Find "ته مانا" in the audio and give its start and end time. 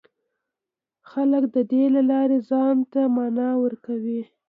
2.91-3.49